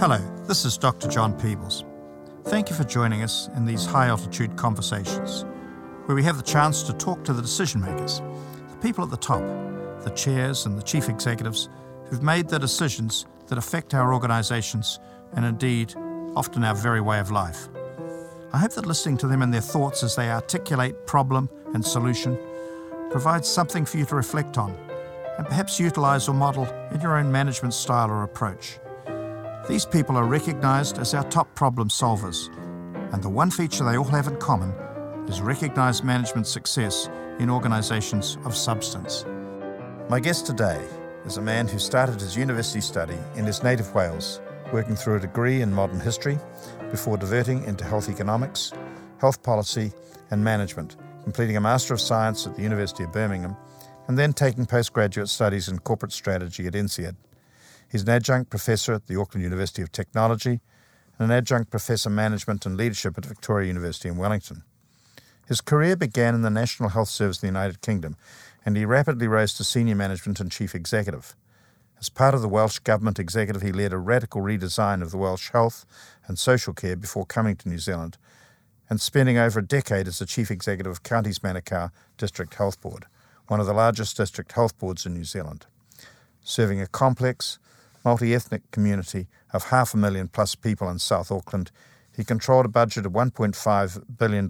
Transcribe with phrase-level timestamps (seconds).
[0.00, 1.08] Hello, this is Dr.
[1.08, 1.84] John Peebles.
[2.44, 5.44] Thank you for joining us in these high altitude conversations,
[6.06, 8.22] where we have the chance to talk to the decision makers,
[8.70, 9.42] the people at the top,
[10.02, 11.68] the chairs and the chief executives
[12.06, 15.00] who've made the decisions that affect our organisations
[15.34, 15.94] and indeed
[16.34, 17.68] often our very way of life.
[18.54, 22.38] I hope that listening to them and their thoughts as they articulate problem and solution
[23.10, 24.74] provides something for you to reflect on
[25.36, 28.78] and perhaps utilise or model in your own management style or approach.
[29.68, 32.48] These people are recognised as our top problem solvers,
[33.12, 34.70] and the one feature they all have in common
[35.28, 39.24] is recognised management success in organisations of substance.
[40.08, 40.82] My guest today
[41.24, 44.40] is a man who started his university study in his native Wales,
[44.72, 46.38] working through a degree in modern history
[46.90, 48.72] before diverting into health economics,
[49.18, 49.92] health policy,
[50.30, 53.56] and management, completing a Master of Science at the University of Birmingham,
[54.08, 57.14] and then taking postgraduate studies in corporate strategy at INSEAD.
[57.90, 60.60] He's an adjunct professor at the Auckland University of Technology
[61.18, 64.62] and an adjunct professor management and leadership at Victoria University in Wellington.
[65.48, 68.16] His career began in the National Health Service in the United Kingdom,
[68.64, 71.34] and he rapidly rose to senior management and chief executive.
[71.98, 75.50] As part of the Welsh Government executive, he led a radical redesign of the Welsh
[75.50, 75.84] health
[76.28, 78.16] and social care before coming to New Zealand,
[78.88, 83.06] and spending over a decade as the chief executive of Counties Manukau District Health Board,
[83.48, 85.66] one of the largest district health boards in New Zealand.
[86.42, 87.58] Serving a complex,
[88.04, 91.70] multi ethnic community of half a million plus people in South Auckland,
[92.16, 94.48] he controlled a budget of $1.5 billion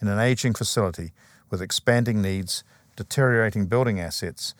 [0.00, 1.12] in an ageing facility
[1.50, 2.64] with expanding needs,
[2.96, 4.54] deteriorating building assets,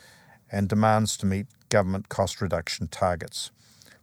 [0.50, 3.50] and demands to meet government cost reduction targets.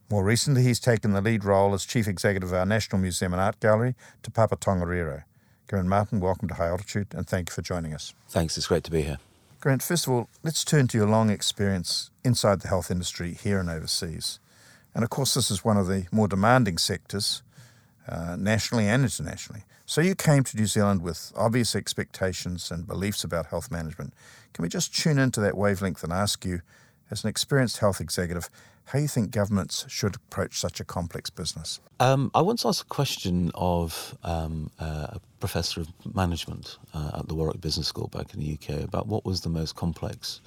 [0.09, 3.41] More recently, he's taken the lead role as Chief Executive of our National Museum and
[3.41, 3.93] Art Gallery,
[4.23, 5.23] Te Papa Tongarewa.
[5.69, 8.15] Geraint Martin, welcome to High Altitude and thank you for joining us.
[8.27, 9.19] Thanks, it's great to be here.
[9.61, 13.59] Geraint, first of all, let's turn to your long experience inside the health industry here
[13.59, 14.39] and overseas.
[14.95, 17.43] And of course, this is one of the more demanding sectors,
[18.07, 19.63] uh, nationally and internationally.
[19.85, 24.13] So you came to New Zealand with obvious expectations and beliefs about health management.
[24.53, 26.61] Can we just tune into that wavelength and ask you,
[27.11, 28.49] as an experienced health executive,
[28.85, 31.81] how you think governments should approach such a complex business?
[31.99, 37.35] Um, I once asked a question of um, uh, professor of management uh, at the
[37.35, 40.41] Warwick Business School back in the UK about what was the most complex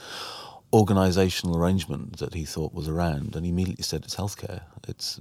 [0.72, 4.62] organisational arrangement that he thought was around, and he immediately said it's healthcare.
[4.88, 5.20] It's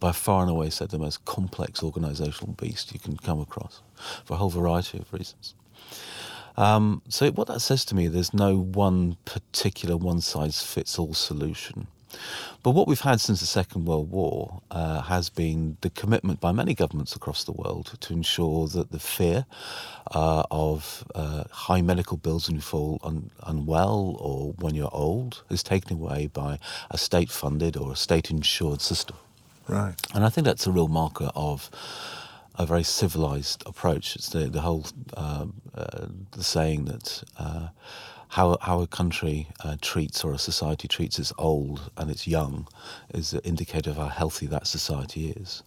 [0.00, 3.80] by far and away said the most complex organisational beast you can come across
[4.24, 5.54] for a whole variety of reasons.
[6.56, 11.14] Um, so what that says to me, there's no one particular one size fits all
[11.14, 11.86] solution.
[12.62, 16.52] But what we've had since the Second World War uh, has been the commitment by
[16.52, 19.46] many governments across the world to ensure that the fear
[20.12, 25.42] uh, of uh, high medical bills when you fall un- unwell or when you're old
[25.50, 26.58] is taken away by
[26.90, 29.16] a state funded or a state insured system.
[29.68, 29.94] Right.
[30.14, 31.70] And I think that's a real marker of
[32.56, 34.16] a very civilized approach.
[34.16, 34.86] It's the, the whole
[35.16, 37.68] uh, uh, the saying that uh,
[38.32, 42.66] how how a country uh, treats or a society treats its old and its young
[43.12, 45.62] is an indicator of how healthy that society is.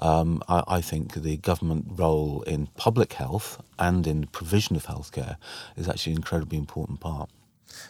[0.00, 5.36] Um, I, I, think the government role in public health and in provision of healthcare
[5.76, 7.30] is actually an incredibly important part.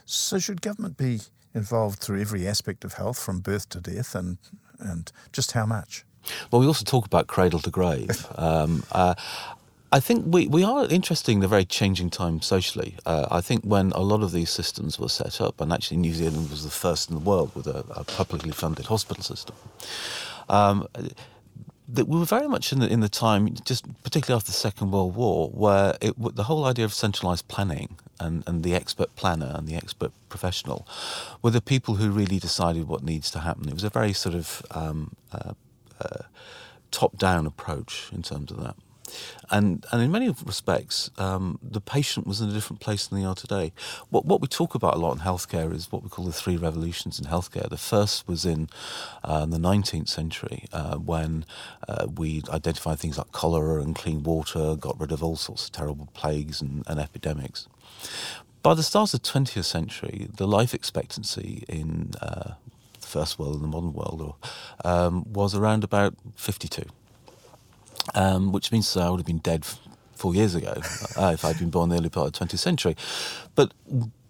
[0.04, 1.20] So, should government be
[1.54, 4.36] involved through every aspect of health, from birth to death, and
[4.78, 6.04] and just how much?
[6.50, 8.26] Well, we also talk about cradle to grave.
[8.36, 9.14] Um, uh,
[9.92, 12.96] I think we, we are interesting in the very changing time socially.
[13.04, 16.14] Uh, I think when a lot of these systems were set up, and actually New
[16.14, 19.56] Zealand was the first in the world with a, a publicly funded hospital system,
[20.48, 20.86] um,
[21.88, 24.92] that we were very much in the, in the time, just particularly after the Second
[24.92, 29.52] World War, where it, the whole idea of centralised planning and, and the expert planner
[29.56, 30.86] and the expert professional
[31.42, 33.68] were the people who really decided what needs to happen.
[33.68, 35.54] It was a very sort of um, uh,
[36.00, 36.22] uh,
[36.92, 38.76] top down approach in terms of that.
[39.50, 43.26] And and in many respects, um, the patient was in a different place than they
[43.26, 43.72] are today.
[44.10, 46.56] What what we talk about a lot in healthcare is what we call the three
[46.56, 47.68] revolutions in healthcare.
[47.68, 48.68] The first was in
[49.24, 51.44] uh, the 19th century uh, when
[51.88, 55.72] uh, we identified things like cholera and clean water, got rid of all sorts of
[55.72, 57.68] terrible plagues and, and epidemics.
[58.62, 62.52] By the start of the 20th century, the life expectancy in uh,
[63.00, 64.34] the first world and the modern world
[64.84, 66.82] um, was around about 52
[68.14, 69.64] um, which means I would have been dead
[70.14, 70.74] four years ago
[71.16, 72.96] uh, if I'd been born in the early part of the 20th century.
[73.54, 73.72] But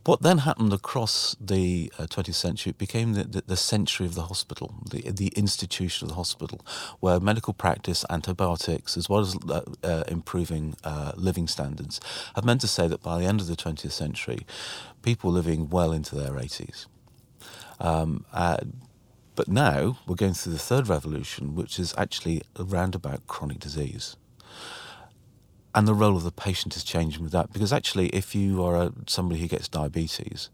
[0.04, 4.14] what then happened across the uh, 20th century, it became the, the, the, century of
[4.14, 6.64] the hospital, the, the institution of the hospital,
[7.00, 12.00] where medical practice, antibiotics, as well as uh, uh, improving uh, living standards,
[12.34, 14.46] have meant to say that by the end of the 20th century,
[15.02, 16.86] people were living well into their 80s.
[17.78, 18.24] Um,
[19.34, 24.16] But now we're going through the third revolution, which is actually around about chronic disease.
[25.74, 28.76] And the role of the patient is changing with that because actually, if you are
[28.76, 30.50] a, somebody who gets diabetes,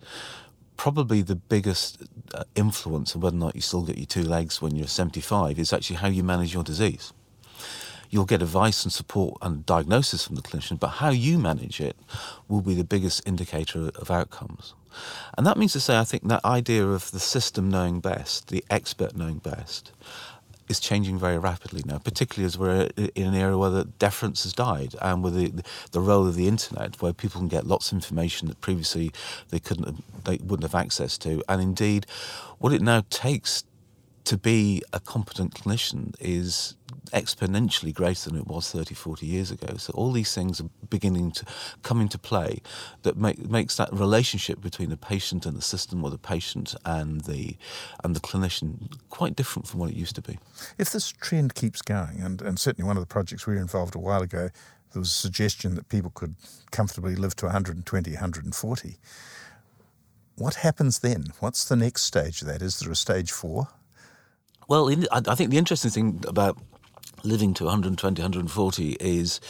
[0.76, 2.02] probably the biggest
[2.34, 5.58] uh, influence on whether or not you still get your two legs when you're 75
[5.58, 7.14] is actually how you manage your disease.
[8.10, 11.96] You'll get advice and support and diagnosis from the clinician, but how you manage it
[12.46, 14.74] will be the biggest indicator of outcomes.
[15.36, 18.64] And that means to say, I think that idea of the system knowing best, the
[18.70, 19.92] expert knowing best,
[20.68, 24.52] is changing very rapidly now, particularly as we're in an era where the deference has
[24.52, 25.62] died and with the,
[25.92, 29.12] the role of the internet, where people can get lots of information that previously
[29.50, 32.06] they couldn't, they wouldn't have access to, and indeed,
[32.58, 33.64] what it now takes
[34.24, 36.74] to be a competent clinician is
[37.12, 39.76] exponentially greater than it was 30, 40 years ago.
[39.76, 41.44] So all these things are beginning to
[41.82, 42.60] come into play
[43.02, 47.22] that make, makes that relationship between the patient and the system or the patient and
[47.22, 47.56] the
[48.04, 50.38] and the clinician quite different from what it used to be.
[50.78, 53.94] If this trend keeps going, and, and certainly one of the projects we were involved
[53.94, 54.50] a while ago,
[54.92, 56.36] there was a suggestion that people could
[56.70, 58.96] comfortably live to 120, 140.
[60.36, 61.26] What happens then?
[61.40, 62.62] What's the next stage of that?
[62.62, 63.68] Is there a stage four?
[64.68, 66.58] Well, I, I think the interesting thing about
[67.26, 69.40] living to 120, 140 is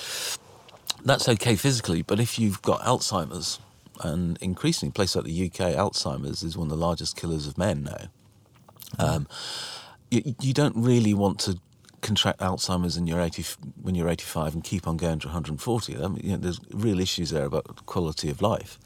[1.05, 3.61] that's okay physically, but if you've got Alzheimer's,
[4.01, 7.85] and increasingly, places like the UK, Alzheimer's is one of the largest killers of men
[7.85, 8.09] now.
[8.99, 9.29] Um,
[10.11, 11.59] you, you, don't really want to
[12.01, 13.45] contract Alzheimer's in your 80,
[13.83, 15.97] when you're 85 and keep on going to 140.
[15.97, 18.79] I mean, you know, there's real issues there about quality of life.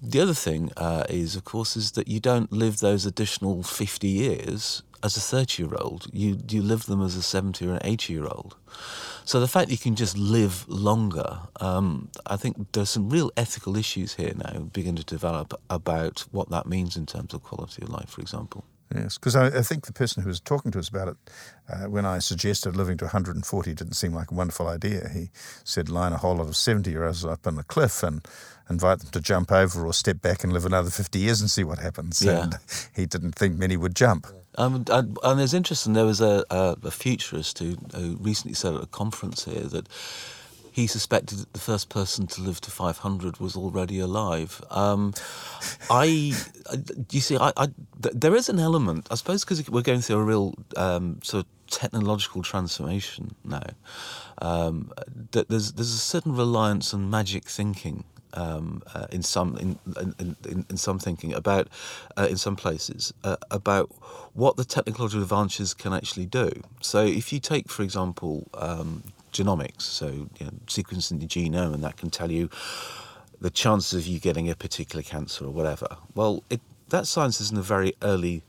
[0.00, 4.06] The other thing uh, is, of course, is that you don't live those additional 50
[4.06, 6.06] years as a 30 year old.
[6.12, 8.56] You, you live them as a 70 or an 80 year old.
[9.24, 13.30] So the fact that you can just live longer, um, I think there's some real
[13.36, 17.82] ethical issues here now beginning to develop about what that means in terms of quality
[17.82, 18.64] of life, for example.
[18.94, 21.16] Yes, because I, I, think the person who was talking to us about it,
[21.70, 25.10] uh, when I suggested living to 140 didn't seem like a wonderful idea.
[25.12, 25.28] He
[25.62, 28.26] said line a whole lot of 70 year olds up on a cliff and
[28.70, 31.64] invite them to jump over or step back and live another 50 years and see
[31.64, 32.22] what happens.
[32.22, 32.44] Yeah.
[32.44, 32.58] And
[32.96, 34.26] he didn't think many would jump.
[34.58, 38.74] Um, and, and it's interesting, there was a, a, a futurist who, who recently said
[38.74, 39.88] at a conference here that
[40.72, 44.60] he suspected that the first person to live to 500 was already alive.
[44.70, 45.14] Um,
[45.88, 46.34] I,
[47.10, 47.68] you see, I, I,
[47.98, 51.70] there is an element, I suppose, because we're going through a real um, sort of
[51.70, 53.62] technological transformation now.
[54.40, 54.92] Um,
[55.32, 58.04] that there's there's a certain reliance on magic thinking
[58.34, 61.68] um, uh, in some in, in, in, in, some thinking about
[62.16, 63.90] uh, in some places uh, about
[64.34, 66.50] what the technological advances can actually do.
[66.80, 69.02] So if you take, for example, um,
[69.32, 72.50] genomics, so you know, sequencing the genome, and that can tell you
[73.40, 75.96] the chances of you getting a particular cancer or whatever.
[76.14, 78.42] Well, it, that science is in a very early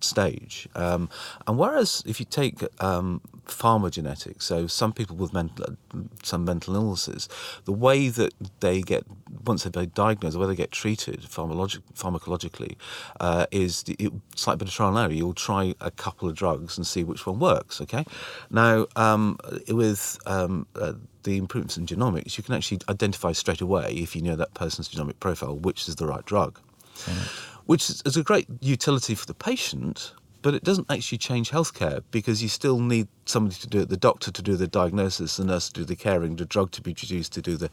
[0.00, 0.68] stage.
[0.74, 1.08] Um,
[1.46, 5.76] and whereas if you take um, so some people with mental,
[6.22, 7.28] some mental illnesses,
[7.64, 9.04] the way that they get
[9.44, 12.76] once they're diagnosed, the way they get treated pharmacologi- pharmacologically,
[13.20, 15.12] uh, is it's like a bit of trial and error.
[15.12, 17.80] You'll try a couple of drugs and see which one works.
[17.80, 18.04] Okay,
[18.50, 20.92] now um, with um, uh,
[21.22, 24.88] the improvements in genomics, you can actually identify straight away if you know that person's
[24.88, 26.60] genomic profile which is the right drug.
[27.06, 32.02] Mm which is a great utility for the patient, but it doesn't actually change healthcare
[32.10, 35.44] because you still need somebody to do it, the doctor to do the diagnosis, the
[35.44, 37.68] nurse to do the caring, the drug to be produced to do the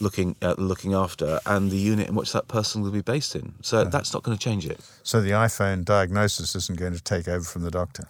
[0.00, 3.54] looking uh, looking after, and the unit in which that person will be based in.
[3.62, 4.80] So that's not going to change it.
[5.02, 8.08] So the iPhone diagnosis isn't going to take over from the doctor.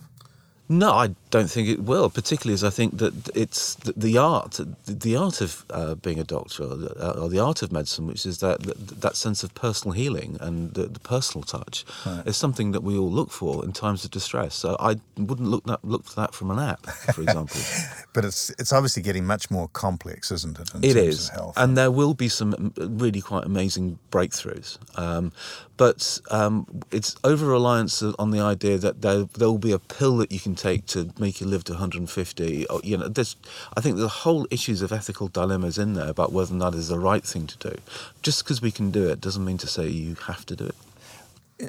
[0.68, 2.08] No, I don't think it will.
[2.08, 6.24] Particularly as I think that it's the, the art, the art of uh, being a
[6.24, 9.54] doctor, or the, or the, art of medicine, which is that that, that sense of
[9.54, 12.26] personal healing and the, the personal touch, right.
[12.26, 14.54] is something that we all look for in times of distress.
[14.54, 17.60] So I wouldn't look that, look for that from an app, for example.
[18.14, 20.70] but it's it's obviously getting much more complex, isn't it?
[20.82, 24.78] it is, and there will be some really quite amazing breakthroughs.
[24.98, 25.32] Um,
[25.76, 30.18] but um, it's over reliance on the idea that there there will be a pill
[30.18, 32.66] that you can take to make you live to 150.
[32.66, 33.36] Or, you know, there's,
[33.76, 36.88] I think the whole issues of ethical dilemmas in there about whether or not is
[36.88, 37.76] the right thing to do.
[38.22, 40.76] Just because we can do it doesn't mean to say you have to do it.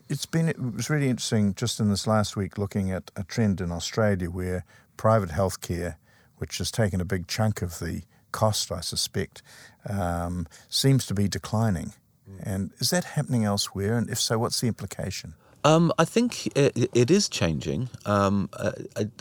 [0.09, 3.61] It's been it was really interesting just in this last week looking at a trend
[3.61, 4.65] in Australia where
[4.97, 5.95] private healthcare,
[6.37, 9.43] which has taken a big chunk of the cost, I suspect,
[9.87, 11.93] um, seems to be declining.
[12.41, 13.97] And is that happening elsewhere?
[13.97, 15.35] And if so, what's the implication?
[15.65, 17.89] Um, I think it, it is changing.
[18.05, 18.74] Um, uh,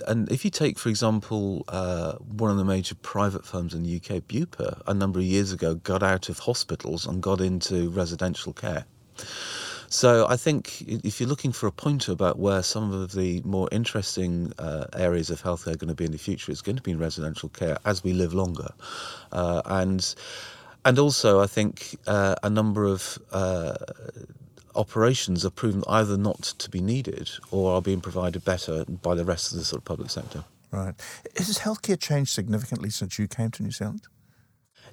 [0.08, 3.96] and if you take, for example, uh, one of the major private firms in the
[3.96, 8.52] UK, Bupa, a number of years ago got out of hospitals and got into residential
[8.52, 8.86] care.
[9.88, 13.68] So I think if you're looking for a pointer about where some of the more
[13.70, 16.82] interesting uh, areas of healthcare are going to be in the future, it's going to
[16.82, 18.70] be in residential care as we live longer,
[19.32, 20.14] uh, and
[20.86, 23.74] and also I think uh, a number of uh,
[24.74, 29.24] operations are proven either not to be needed or are being provided better by the
[29.24, 30.44] rest of the sort of public sector.
[30.70, 30.94] Right.
[31.36, 34.06] Has healthcare changed significantly since you came to New Zealand?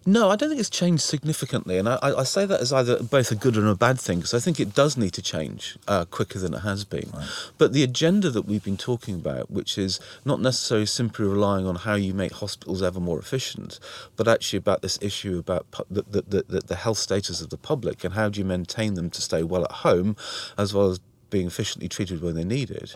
[0.06, 3.32] No, I don't think it's changed significantly, and I, I say that as either both
[3.32, 6.06] a good and a bad thing because I think it does need to change uh,
[6.06, 7.10] quicker than it has been.
[7.14, 7.28] Right.
[7.58, 11.76] But the agenda that we've been talking about, which is not necessarily simply relying on
[11.76, 13.80] how you make hospitals ever more efficient,
[14.16, 17.58] but actually about this issue about pu- the, the, the, the health status of the
[17.58, 20.16] public and how do you maintain them to stay well at home,
[20.58, 22.96] as well as being efficiently treated when they need it,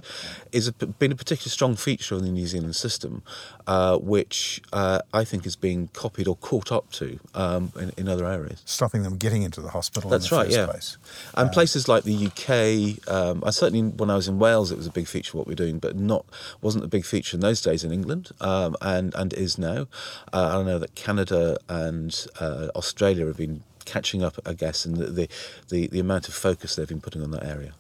[0.51, 3.23] is a, been a particularly strong feature of the New Zealand system,
[3.67, 8.09] uh, which uh, I think is being copied or caught up to um, in, in,
[8.09, 8.61] other areas.
[8.65, 10.09] Stopping them getting into the hospital.
[10.09, 10.65] That's the right, yeah.
[10.65, 10.97] Place.
[11.35, 14.77] And uh, places like the UK, um, I certainly when I was in Wales, it
[14.77, 16.25] was a big feature of what we're doing, but not
[16.61, 19.87] wasn't a big feature in those days in England, um, and and is now.
[20.31, 24.95] Uh, I know that Canada and uh, Australia have been catching up, I guess, in
[24.95, 25.29] the, the,
[25.69, 27.73] the, the amount of focus they've been putting on that area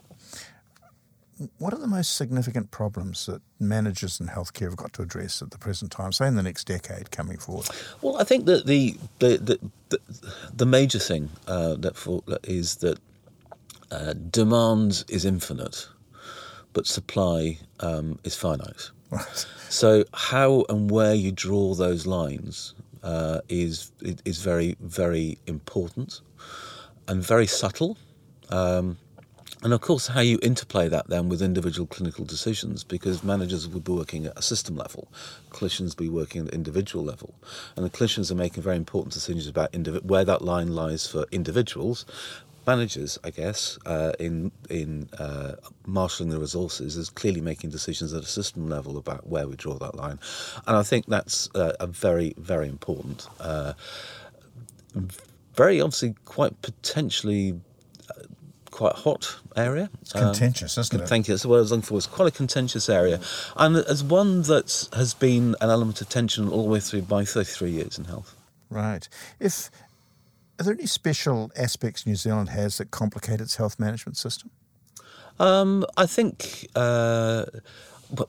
[1.57, 5.51] what are the most significant problems that managers in healthcare have got to address at
[5.51, 7.67] the present time, say in the next decade coming forward?
[8.01, 9.37] Well, I think that the the
[9.89, 9.99] the,
[10.53, 12.99] the, major thing uh, that for, is that
[13.91, 15.87] uh, demand is infinite,
[16.73, 18.91] but supply um, is finite.
[19.09, 19.45] Right.
[19.69, 22.73] So how and where you draw those lines
[23.03, 26.21] uh, is is very very important
[27.07, 27.97] and very subtle.
[28.49, 28.97] Um,
[29.63, 33.79] and of course, how you interplay that then with individual clinical decisions, because managers will
[33.79, 35.07] be working at a system level,
[35.51, 37.33] clinicians be working at the individual level,
[37.75, 41.25] and the clinicians are making very important decisions about indiv- where that line lies for
[41.31, 42.05] individuals.
[42.65, 45.55] Managers, I guess, uh, in in uh,
[45.85, 49.75] marshalling the resources, is clearly making decisions at a system level about where we draw
[49.79, 50.19] that line,
[50.67, 53.73] and I think that's uh, a very very important, uh,
[55.55, 57.59] very obviously quite potentially
[58.73, 59.89] quite hot area.
[60.01, 61.07] It's contentious, um, isn't it?
[61.07, 61.35] Thank you.
[61.35, 61.97] That's what I was looking for.
[61.97, 63.19] It's quite a contentious area,
[63.55, 67.23] and as one that has been an element of tension all the way through my
[67.23, 68.35] 33 years in health.
[68.69, 69.07] Right.
[69.39, 69.69] If
[70.59, 74.49] are there any special aspects New Zealand has that complicate its health management system?
[75.39, 76.67] Um, I think.
[76.75, 77.45] Uh,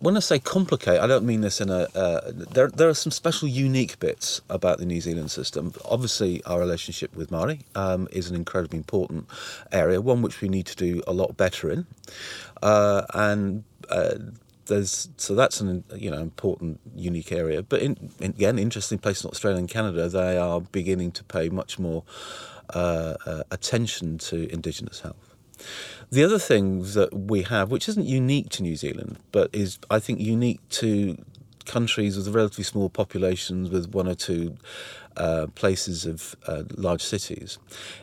[0.00, 1.88] when I say complicate, I don't mean this in a.
[1.94, 5.74] Uh, there, there are some special, unique bits about the New Zealand system.
[5.84, 9.28] Obviously, our relationship with Māori um, is an incredibly important
[9.72, 11.86] area, one which we need to do a lot better in,
[12.62, 13.64] uh, and.
[13.90, 14.14] Uh,
[14.66, 19.22] there's so that's an you know important unique area but in, in, again interesting place
[19.22, 22.02] in Australia and Canada they are beginning to pay much more
[22.70, 25.34] uh, uh, attention to indigenous health
[26.10, 29.98] the other thing that we have, which isn't unique to New Zealand, but is, I
[30.00, 31.16] think, unique to
[31.66, 34.56] countries with relatively small populations with one or two
[35.16, 37.58] uh, places of uh, large cities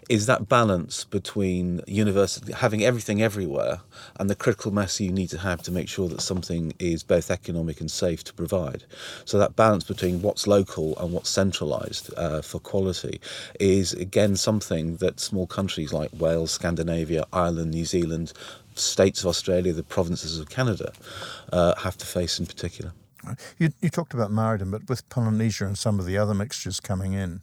[0.10, 3.82] is that balance between university having everything everywhere
[4.18, 7.30] and the critical mass you need to have to make sure that something is both
[7.30, 8.86] economic and safe to provide.
[9.26, 13.20] So that balance between what's local and what's centralised uh, for quality
[13.60, 18.32] is again something that small countries like Wales, Scandinavia, Ireland, New Zealand,
[18.76, 20.94] states of Australia, the provinces of Canada
[21.52, 22.94] uh, have to face in particular.
[23.58, 27.14] You, you talked about Māoridom, but with Polynesia and some of the other mixtures coming
[27.14, 27.42] in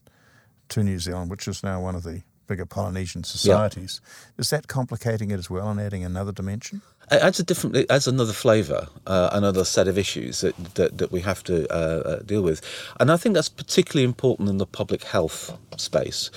[0.71, 4.35] to New Zealand, which is now one of the bigger Polynesian societies, yep.
[4.39, 6.83] is that complicating it as well and adding another dimension?
[7.11, 10.99] It adds a different, it adds another flavour, uh, another set of issues that, that,
[10.99, 12.61] that we have to uh, uh, deal with,
[13.01, 16.31] and I think that's particularly important in the public health space,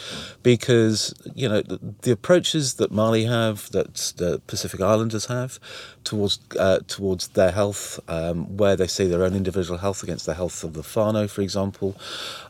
[0.43, 5.59] because you know the, the approaches that Māori have, that the Pacific Islanders have,
[6.03, 10.35] towards uh, towards their health, um, where they see their own individual health against the
[10.35, 11.97] health of the whānau, for example.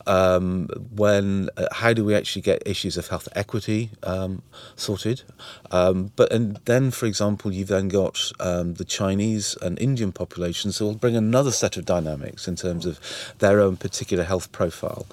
[0.08, 4.42] Um, when uh, how do we actually get issues of health equity um,
[4.75, 5.24] sorted?
[5.70, 10.77] Um, but and then, for example, you've then got um, the Chinese and Indian populations,
[10.77, 13.00] who will bring another set of dynamics in terms of
[13.39, 15.06] their own particular health profile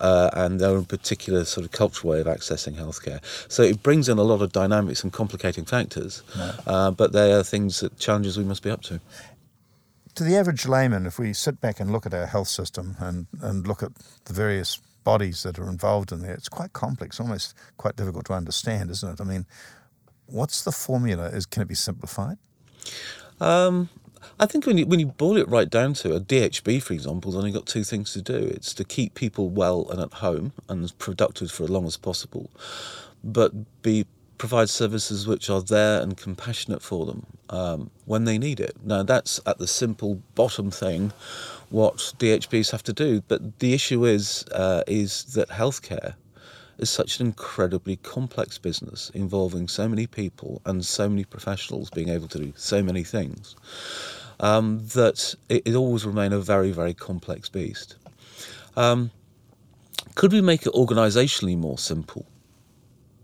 [0.00, 3.20] uh, and their own particular sort of cultural way of accessing healthcare.
[3.48, 6.22] So it brings in a lot of dynamics and complicating factors,
[6.66, 9.00] uh, but they are things that challenges we must be up to.
[10.14, 13.26] To the average layman, if we sit back and look at our health system and,
[13.42, 13.92] and look at
[14.24, 18.32] the various bodies that are involved in there, it's quite complex, almost quite difficult to
[18.32, 19.20] understand, isn't it?
[19.20, 19.46] I mean,
[20.26, 21.26] what's the formula?
[21.26, 22.38] Is can it be simplified?
[23.40, 23.88] Um,
[24.38, 27.32] I think when you when you boil it right down to a DHB, for example,
[27.32, 28.34] has only got two things to do.
[28.34, 31.96] It's to keep people well and at home and as productive for as long as
[31.96, 32.50] possible,
[33.24, 33.52] but
[33.82, 34.06] be
[34.38, 38.76] provide services which are there and compassionate for them um, when they need it.
[38.84, 41.12] Now, that's at the simple bottom thing
[41.70, 43.22] what DHBs have to do.
[43.28, 46.14] But the issue is uh, is that healthcare
[46.78, 52.08] is such an incredibly complex business involving so many people and so many professionals being
[52.08, 53.56] able to do so many things
[54.40, 57.96] um, that it, it, always remain a very very complex beast.
[58.76, 59.10] Um,
[60.14, 62.26] could we make it organisationally more simple?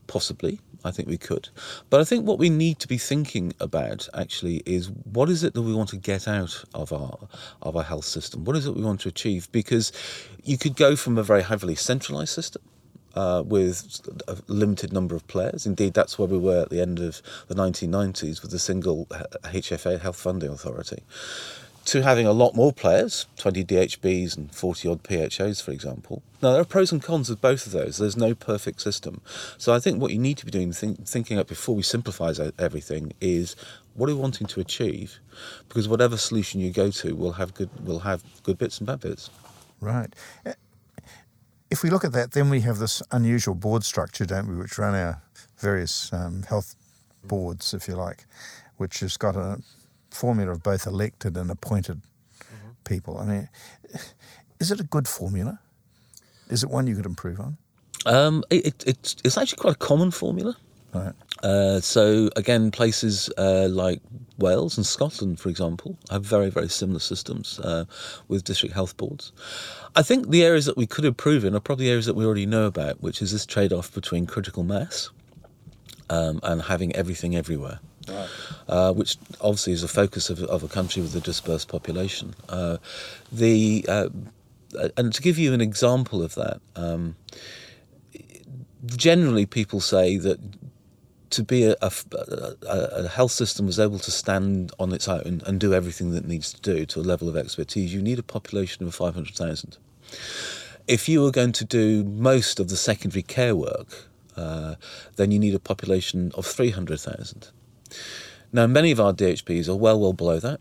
[0.06, 0.61] Possibly.
[0.85, 1.49] I think we could.
[1.90, 5.54] But I think what we need to be thinking about actually is what is it
[5.54, 7.28] that we want to get out of our
[7.61, 8.44] of our health system?
[8.44, 9.50] What is it we want to achieve?
[9.52, 9.92] Because
[10.42, 12.62] you could go from a very heavily centralised system
[13.14, 15.66] uh, with a limited number of players.
[15.66, 20.00] Indeed, that's where we were at the end of the 1990s with a single HFA,
[20.00, 21.02] Health Funding Authority
[21.85, 26.23] to having a lot more players, 20 DHBs and 40 odd PHOs, for example.
[26.40, 27.99] Now, there are pros and cons of both of those.
[27.99, 29.21] There's no perfect system.
[29.59, 32.33] So I think what you need to be doing, think, thinking up before we simplify
[32.59, 33.57] everything, is
[33.95, 35.19] what are we wanting to achieve?
[35.69, 39.00] Because whatever solution you go to will have good, will have good bits and bad
[39.00, 39.31] bits.
[39.81, 40.14] Right.
[41.73, 44.76] If we look at that, then we have this unusual board structure, don't we, which
[44.76, 45.23] run our
[45.57, 46.76] various um, health
[47.25, 48.26] boards, if you like,
[48.76, 49.59] which has got a
[50.11, 52.73] formula of both elected and appointed mm-hmm.
[52.85, 53.17] people.
[53.17, 53.49] I mean,
[54.61, 55.61] is it a good formula?
[56.50, 57.57] Is it one you could improve on?
[58.05, 60.55] Um, it, it, it's actually quite a common formula.
[60.95, 61.15] Right.
[61.43, 64.01] Uh, so again, places uh, like
[64.39, 67.85] Wales and Scotland, for example, have very very similar systems uh,
[68.29, 69.33] with district health boards.
[69.97, 72.47] I think the areas that we could improve in are probably areas that we already
[72.47, 75.11] know about, which is this trade-off between critical mass
[76.11, 77.81] um, and having everything everywhere.
[78.09, 78.29] Right.
[78.69, 82.35] Uh, which obviously is a focus of, of, a country with a dispersed population.
[82.49, 82.79] Uh,
[83.31, 84.09] the uh,
[84.97, 87.15] and to give you an example of that, um,
[88.87, 90.41] generally people say that
[91.33, 91.93] to be a, a,
[92.69, 96.28] a, health system was able to stand on its own and do everything that it
[96.28, 99.76] needs to do to a level of expertise, you need a population of 500,000.
[100.87, 104.76] If you were going to do most of the secondary care work, uh,
[105.17, 107.49] then you need a population of 300,000.
[108.52, 110.61] Now, many of our DHBs are well, well below that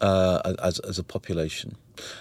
[0.00, 1.76] uh, as, as a population.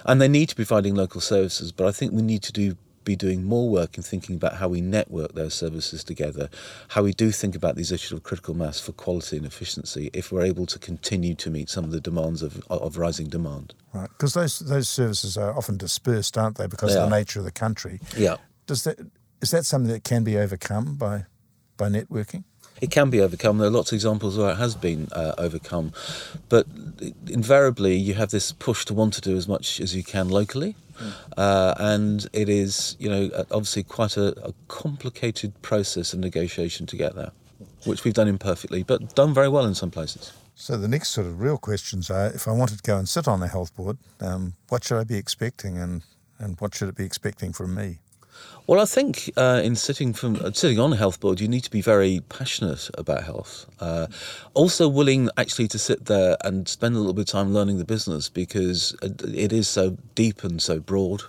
[0.05, 2.75] And they need to be providing local services, but I think we need to do
[3.03, 6.49] be doing more work in thinking about how we network those services together,
[6.89, 10.31] how we do think about these issues of critical mass for quality and efficiency if
[10.31, 13.73] we're able to continue to meet some of the demands of, of rising demand.
[13.93, 17.19] Right, because those, those services are often dispersed, aren't they, because they of the are.
[17.19, 17.99] nature of the country.
[18.15, 18.37] Yeah.
[18.67, 18.99] Does that,
[19.41, 21.25] is that something that can be overcome by,
[21.77, 22.43] by networking?
[22.81, 23.57] it can be overcome.
[23.57, 25.93] There are lots of examples where it has been uh, overcome,
[26.47, 26.65] but
[27.27, 30.75] invariably you have this push to want to do as much as you can locally.
[31.37, 36.95] Uh, and it is you know obviously quite a, a, complicated process of negotiation to
[36.95, 37.31] get there,
[37.85, 40.33] which we've done imperfectly, but done very well in some places.
[40.55, 43.27] So the next sort of real questions are: if I wanted to go and sit
[43.27, 46.03] on the health board, um, what should I be expecting, and
[46.37, 47.99] and what should it be expecting from me?
[48.69, 51.63] Well, I think uh, in sitting from uh, sitting on a health board, you need
[51.63, 53.65] to be very passionate about health.
[53.79, 54.05] Uh,
[54.53, 57.83] also, willing actually to sit there and spend a little bit of time learning the
[57.83, 61.23] business because it is so deep and so broad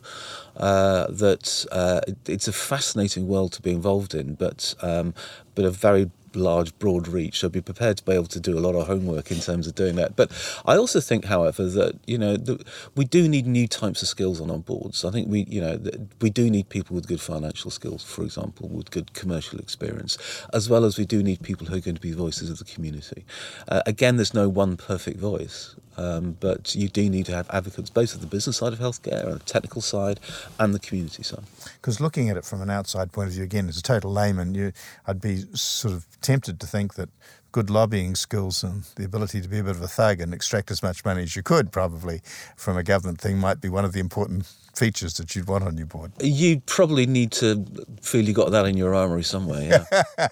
[0.58, 5.14] uh, that uh, it, it's a fascinating world to be involved in, but um,
[5.54, 7.40] but a very large, broad reach.
[7.40, 9.74] So be prepared to be able to do a lot of homework in terms of
[9.74, 10.16] doing that.
[10.16, 10.30] But
[10.66, 12.64] I also think, however, that you know the,
[12.96, 15.04] we do need new types of skills on our boards.
[15.04, 15.80] I think we you know
[16.20, 20.18] we do need people with good financial skills, for example, with good commercial experience,
[20.52, 22.64] as well as we do need people who are going to be voices of the
[22.64, 23.24] community.
[23.68, 25.74] Uh, again, there's no one perfect voice.
[26.00, 29.24] Um, but you do need to have advocates both of the business side of healthcare
[29.24, 30.18] and the technical side
[30.58, 31.44] and the community side.
[31.74, 34.54] Because looking at it from an outside point of view, again, as a total layman,
[34.54, 34.72] you,
[35.06, 37.10] I'd be sort of tempted to think that
[37.52, 40.70] good lobbying skills and the ability to be a bit of a thug and extract
[40.70, 42.22] as much money as you could probably
[42.56, 45.76] from a government thing might be one of the important features that you'd want on
[45.76, 46.12] your board.
[46.20, 47.66] You probably need to
[48.00, 50.28] feel you got that in your armory somewhere, yeah.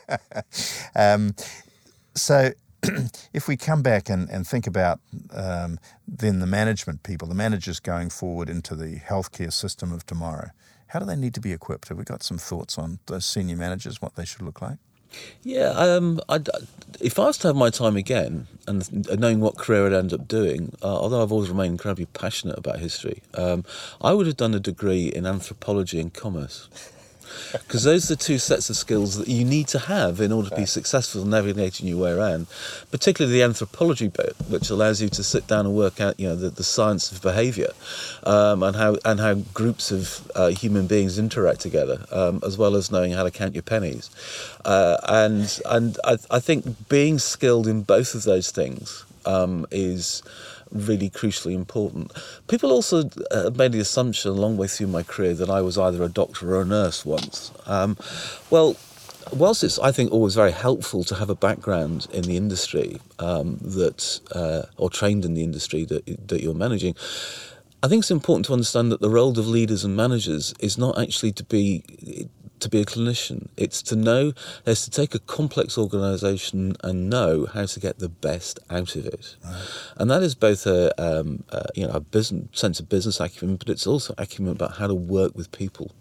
[0.95, 1.35] um,
[2.15, 2.53] so
[3.33, 5.01] if we come back and, and think about
[5.33, 10.51] um, then the management people, the managers going forward into the healthcare system of tomorrow,
[10.89, 11.89] how do they need to be equipped?
[11.89, 14.79] Have we got some thoughts on those senior managers, what they should look like?
[15.43, 16.21] Yeah, um,
[17.01, 20.29] if I was to have my time again and knowing what career I'd end up
[20.29, 23.65] doing, uh, although I've always remained incredibly passionate about history, um,
[24.01, 26.69] I would have done a degree in anthropology and commerce.
[27.53, 30.51] Because those are the two sets of skills that you need to have in order
[30.51, 32.47] to be successful in navigating your way around.
[32.91, 36.37] Particularly the anthropology bit, which allows you to sit down and work out, you know,
[36.37, 37.71] the, the science of behaviour
[38.25, 42.77] um, and how and how groups of uh, human beings interact together, um, as well
[42.77, 44.11] as knowing how to count your pennies.
[44.65, 50.23] Uh, and and I, I think being skilled in both of those things um, is
[50.71, 52.13] really crucially important.
[52.49, 55.79] People also uh, made the assumption a long way through my career that I was
[55.79, 57.53] either a doctor or a nurse once.
[57.67, 57.97] Um,
[58.51, 58.77] well,
[59.33, 63.59] whilst it's I think always very helpful to have a background in the industry um,
[63.61, 66.95] that uh, or trained in the industry that that you're managing.
[67.81, 70.99] I think it's important to understand that the role of leaders and managers is not
[70.99, 72.29] actually to be
[72.61, 73.49] to be a clinician.
[73.57, 74.33] It's to know,
[74.67, 79.07] it's to take a complex organisation and know how to get the best out of
[79.07, 79.37] it.
[79.45, 79.63] Right.
[79.97, 83.57] And that is both a, um, a, you know a business sense of business acumen,
[83.57, 85.93] but it's also acumen about how to work with people.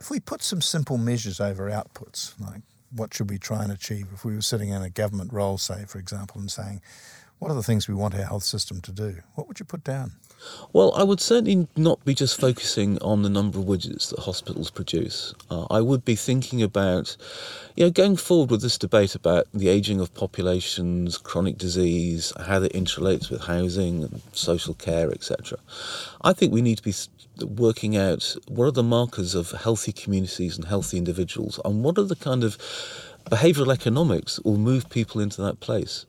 [0.00, 2.62] If we put some simple measures over outputs, like
[2.94, 5.84] what should we try and achieve, if we were sitting in a government role, say,
[5.86, 6.80] for example, and saying,
[7.38, 9.16] what are the things we want our health system to do?
[9.34, 10.12] What would you put down?
[10.72, 14.70] Well, I would certainly not be just focusing on the number of widgets that hospitals
[14.70, 15.34] produce.
[15.50, 17.16] Uh, I would be thinking about,
[17.76, 22.58] you know, going forward with this debate about the ageing of populations, chronic disease, how
[22.58, 25.58] that interrelates with housing and social care, etc.
[26.22, 26.94] I think we need to be
[27.44, 32.04] working out what are the markers of healthy communities and healthy individuals, and what are
[32.04, 32.58] the kind of
[33.30, 36.06] behavioural economics that will move people into that place.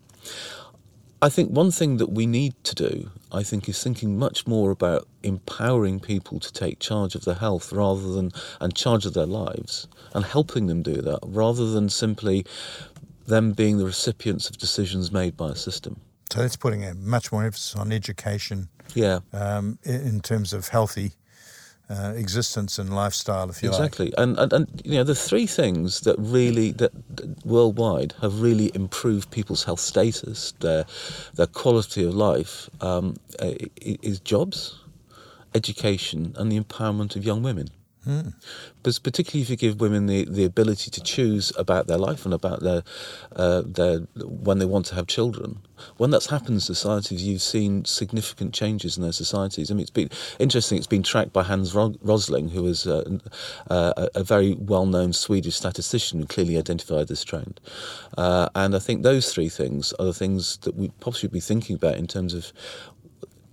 [1.25, 4.69] I think one thing that we need to do, I think, is thinking much more
[4.69, 9.25] about empowering people to take charge of their health rather than and charge of their
[9.25, 12.45] lives and helping them do that rather than simply
[13.25, 15.99] them being the recipients of decisions made by a system.
[16.31, 18.69] So that's putting a much more emphasis on education.
[18.93, 19.21] Yeah.
[19.33, 21.13] Um, in terms of healthy
[21.89, 24.05] uh, existence and lifestyle, if you exactly.
[24.05, 24.13] like.
[24.13, 26.91] Exactly, and, and and you know the three things that really that,
[27.45, 30.85] worldwide have really improved people's health status, their
[31.35, 34.79] their quality of life, um, is jobs,
[35.53, 37.69] education, and the empowerment of young women.
[38.07, 38.33] Mm.
[38.83, 42.33] But particularly if you give women the, the ability to choose about their life and
[42.33, 42.83] about their
[43.35, 45.59] uh, their when they want to have children,
[45.97, 49.71] when that's happened in societies, you've seen significant changes in their societies.
[49.71, 50.77] I mean, it's been interesting.
[50.77, 53.17] It's been tracked by Hans Rosling, who was uh,
[53.69, 57.59] uh, a very well-known Swedish statistician who clearly identified this trend.
[58.17, 61.75] Uh, and I think those three things are the things that we possibly be thinking
[61.75, 62.53] about in terms of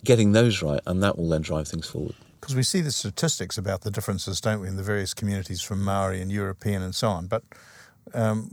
[0.04, 2.14] getting those right, and that will then drive things forward.
[2.42, 5.81] Because we see the statistics about the differences, don't we, in the various communities from
[5.81, 7.28] Maori and European and so on.
[7.28, 7.44] But
[8.14, 8.48] um,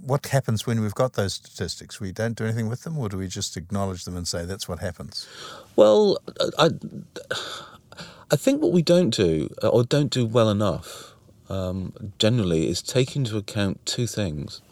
[0.00, 2.00] what happens when we've got those statistics?
[2.00, 4.68] We don't do anything with them, or do we just acknowledge them and say that's
[4.68, 5.26] what happens?
[5.74, 6.18] Well,
[6.56, 6.70] I,
[8.30, 11.14] I think what we don't do, or don't do well enough,
[11.48, 14.62] um, generally, is take into account two things.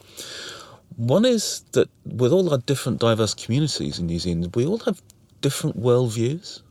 [0.97, 5.03] One is that with all our different diverse communities in New Zealand, we all have
[5.41, 6.63] different worldviews.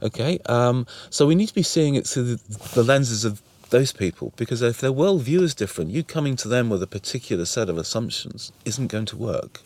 [0.00, 3.92] Okay, um, so we need to be seeing it through the, the lenses of those
[3.92, 7.68] people because if their worldview is different, you coming to them with a particular set
[7.68, 9.60] of assumptions isn't going to work.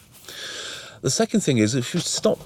[1.02, 2.38] The second thing is if you stop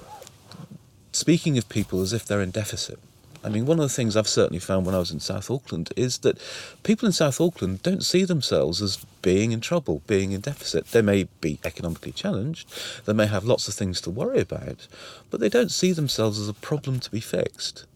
[1.13, 2.99] speaking of people as if they're in deficit.
[3.45, 5.93] I mean, one of the things I've certainly found when I was in South Auckland
[5.97, 6.39] is that
[6.83, 10.87] people in South Auckland don't see themselves as being in trouble, being in deficit.
[10.87, 12.69] They may be economically challenged,
[13.05, 14.89] they may have lots of things to worry about,
[15.31, 17.87] but they don't see themselves as a problem to be fixed.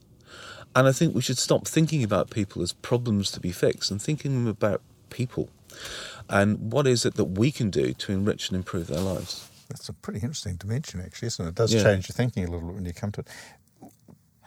[0.76, 4.00] And I think we should stop thinking about people as problems to be fixed and
[4.00, 5.48] thinking about people
[6.28, 9.48] and what is it that we can do to enrich and improve their lives.
[9.68, 11.48] That's a pretty interesting dimension, actually, isn't it?
[11.50, 11.82] It does yeah.
[11.82, 13.28] change your thinking a little bit when you come to it.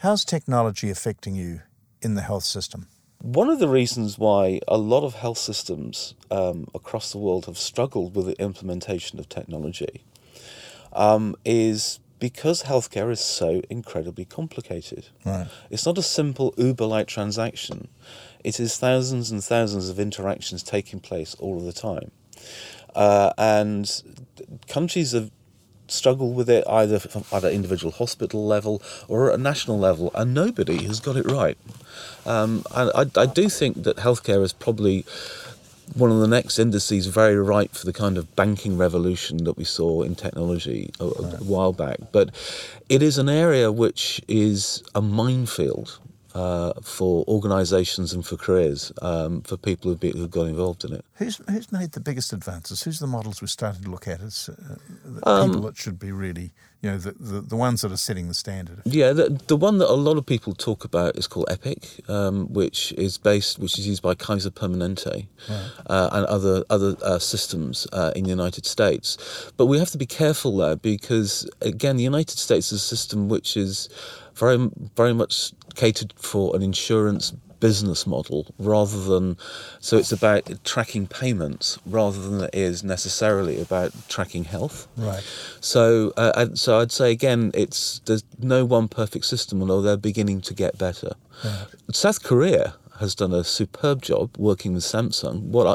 [0.04, 1.62] How's technology affecting you
[2.02, 2.88] in the health system?
[3.22, 7.58] One of the reasons why a lot of health systems um, across the world have
[7.58, 10.04] struggled with the implementation of technology
[10.92, 15.08] um, is because healthcare is so incredibly complicated.
[15.26, 15.48] Right.
[15.70, 17.88] It's not a simple Uber like transaction,
[18.44, 22.12] it is thousands and thousands of interactions taking place all of the time.
[22.94, 24.04] Uh, and
[24.68, 25.32] countries have
[25.94, 30.34] struggle with it either at an individual hospital level or at a national level, and
[30.34, 31.58] nobody has got it right.
[32.26, 35.06] Um, and I, I do think that healthcare is probably
[35.96, 39.64] one of the next indices very ripe for the kind of banking revolution that we
[39.64, 41.98] saw in technology a, a while back.
[42.12, 42.30] But
[42.90, 46.00] it is an area which is a minefield
[46.34, 50.94] uh, for organisations and for careers um, for people who've, been, who've got involved in
[50.94, 51.06] it.
[51.16, 52.84] Who's who's made the biggest advances?
[52.84, 56.00] Who's the models we're starting to look at as uh, the Um, people that should
[56.00, 58.82] be really, you know, the, the, the ones that are setting the standard?
[58.86, 62.52] Yeah, the, the one that a lot of people talk about is called Epic, um,
[62.52, 67.88] which is based, which is used by Kaiser Permanente uh, and other other uh, systems
[67.94, 69.18] uh, in the United States.
[69.56, 73.30] But we have to be careful there because again, the United States is a system
[73.30, 73.88] which is
[74.36, 74.58] very
[74.96, 79.38] very much catered for an insurance business model rather than
[79.80, 85.24] so it's about tracking payments rather than it is necessarily about tracking health Right.
[85.62, 90.42] so, uh, so I'd say again, it's there's no one perfect system, although they're beginning
[90.42, 91.14] to get better.
[91.94, 95.42] South Korea has done a superb job working with Samsung.
[95.44, 95.66] What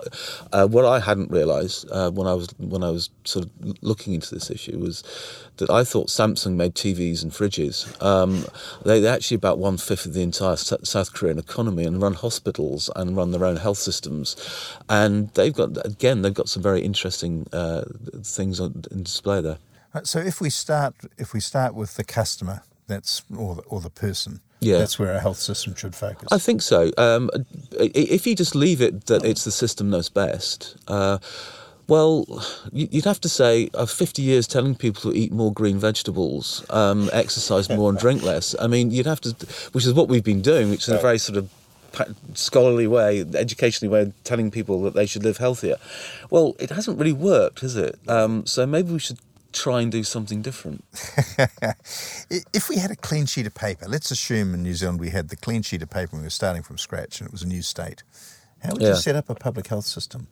[0.52, 3.50] I uh, what I hadn't realised uh, when I was when I was sort of
[3.82, 5.02] looking into this issue was
[5.58, 7.86] that I thought Samsung made TVs and fridges.
[8.02, 8.44] Um,
[8.84, 12.14] they, they're actually about one fifth of the entire S- South Korean economy and run
[12.14, 14.36] hospitals and run their own health systems,
[14.88, 17.84] and they've got again they've got some very interesting uh,
[18.22, 19.58] things on in display there.
[20.04, 23.90] So if we start if we start with the customer, that's or the, or the
[23.90, 24.78] person, Yeah.
[24.78, 26.28] that's where our health system should focus.
[26.30, 26.90] I think so.
[26.98, 27.30] Um,
[27.72, 31.18] if you just leave it that it's the system knows best, uh,
[31.88, 32.24] well,
[32.72, 36.64] you- you'd have to say uh, 50 years telling people to eat more green vegetables,
[36.70, 38.54] um, exercise more, and drink less.
[38.60, 39.34] I mean, you'd have to,
[39.72, 41.50] which is what we've been doing, which is a very sort of
[42.34, 45.76] scholarly way, educationally way of telling people that they should live healthier.
[46.30, 47.98] Well, it hasn't really worked, has it?
[48.06, 49.18] Um, so maybe we should
[49.52, 50.84] try and do something different.
[52.52, 55.30] If we had a clean sheet of paper, let's assume in New Zealand we had
[55.30, 57.46] the clean sheet of paper and we were starting from scratch and it was a
[57.48, 58.02] new state.
[58.62, 58.90] How would Yeah.
[58.90, 60.26] you set up a public health system?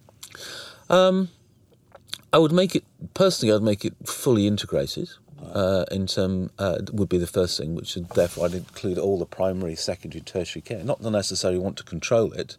[2.33, 2.85] I would make it
[3.15, 3.55] personally.
[3.55, 5.11] I'd make it fully integrated.
[5.53, 9.19] Uh, in term uh, would be the first thing, which would therefore I'd include all
[9.19, 10.83] the primary, secondary, tertiary care.
[10.83, 12.57] Not that I necessarily want to control it,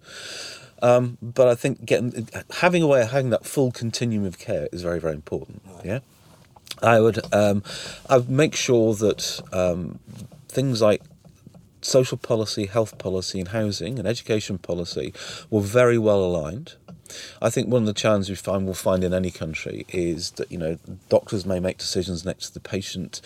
[0.82, 4.69] um, but I think getting having a way of having that full continuum of care
[4.71, 5.63] is very, very important.
[5.84, 5.99] Yeah,
[6.82, 7.63] I would um,
[8.08, 9.99] I would make sure that um,
[10.47, 11.01] things like
[11.88, 15.13] social policy, health policy, and housing and education policy
[15.50, 16.73] were very well aligned.
[17.41, 20.52] I think one of the challenges we find we'll find in any country is that
[20.52, 23.21] you know doctors may make decisions next to the patient,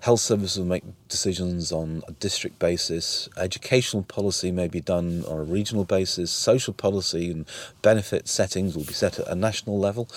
[0.00, 5.38] health services will make decisions on a district basis, educational policy may be done on
[5.38, 7.44] a regional basis, social policy and
[7.82, 10.08] benefit settings will be set at a national level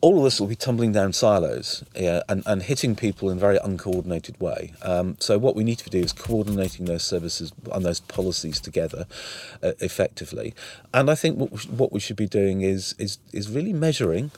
[0.00, 3.40] all of this will be tumbling down silos yeah, and, and hitting people in a
[3.40, 4.72] very uncoordinated way.
[4.82, 9.06] Um, so what we need to do is coordinating those services and those policies together
[9.62, 10.54] uh, effectively.
[10.94, 14.30] And I think what we, what we should be doing is, is, is really measuring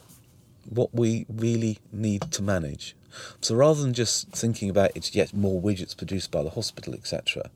[0.69, 2.97] what we really need to manage.
[3.41, 7.51] So rather than just thinking about it's yet more widgets produced by the hospital, etc.,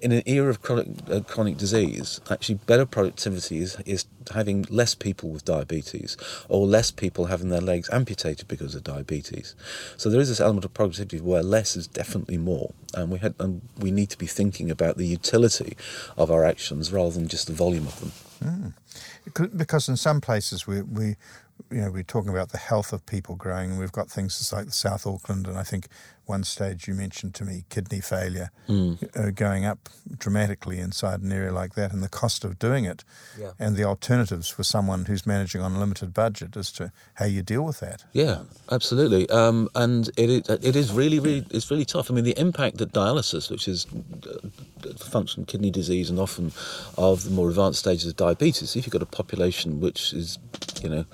[0.00, 4.94] in an era of chronic, uh, chronic disease, actually better productivity is, is having less
[4.94, 6.16] people with diabetes
[6.48, 9.54] or less people having their legs amputated because of diabetes.
[9.96, 13.34] So there is this element of productivity where less is definitely more, and we had
[13.38, 15.76] and we need to be thinking about the utility
[16.16, 18.74] of our actions rather than just the volume of them.
[19.28, 21.16] Becau- Because in some places we, we
[21.72, 24.66] you know, we're talking about the health of people growing, and we've got things like
[24.66, 25.88] the South Auckland, and I think
[26.24, 31.52] one stage you mentioned to me kidney failure uh, going up dramatically inside an area
[31.52, 33.04] like that, and the cost of doing it,
[33.38, 33.50] Yeah.
[33.58, 37.42] and the alternatives for someone who's managing on a limited budget as to how you
[37.42, 38.04] deal with that.
[38.12, 39.28] Yeah, absolutely.
[39.30, 42.10] Um, and it is, it is really, really, it's really tough.
[42.10, 43.86] I mean, the impact that dialysis, which is
[44.26, 46.52] uh, function kidney disease and often
[46.96, 50.38] of the more advanced stages of diabetes, if you've got a population which is,
[50.82, 51.04] you know,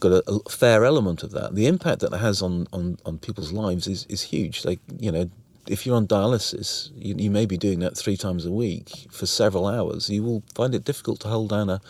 [0.00, 3.18] got a, a fair element of that, the impact that it has on, on, on
[3.18, 4.64] people's lives is, is huge.
[4.64, 5.30] Like, you know,
[5.66, 9.26] if you're on dialysis, you, you may be doing that three times a week for
[9.26, 10.08] several hours.
[10.08, 11.80] You will find it difficult to hold down a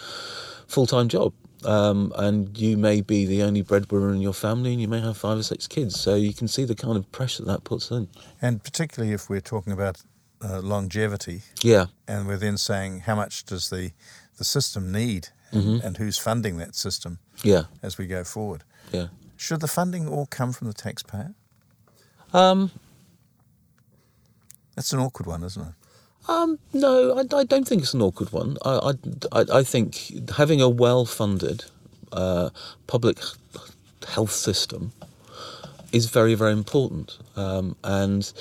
[0.66, 1.32] full time job.
[1.64, 5.16] Um, and you may be the only breadwinner in your family, and you may have
[5.16, 5.98] five or six kids.
[5.98, 8.08] So you can see the kind of pressure that puts in.
[8.40, 10.02] And particularly if we're talking about
[10.44, 13.92] uh, longevity, Yeah, and we're then saying how much does the,
[14.36, 18.64] the system need and, and who's funding that system yeah, as we go forward.
[18.92, 19.08] yeah.
[19.38, 21.34] Should the funding all come from the taxpayer?
[22.32, 22.70] Um,
[24.74, 25.74] That's an awkward one, isn't it?
[26.30, 28.56] Um, no, I, I don't think it's an awkward one.
[28.64, 28.92] I,
[29.32, 31.64] I, I- I think having a well-funded
[32.12, 32.50] uh,
[32.86, 33.18] public
[34.08, 34.92] health system
[35.92, 37.18] is very, very important.
[37.36, 38.32] Um, and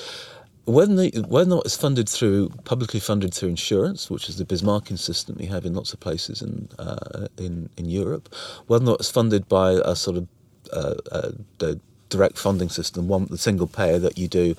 [0.66, 4.46] whether, the, whether or not it's funded through publicly funded through insurance, which is the
[4.46, 8.34] Bismarckian system we have in lots of places in uh, in in Europe,
[8.68, 10.28] whether it's funded by a sort of
[10.74, 14.56] uh, uh, the direct funding system, one the single payer that you do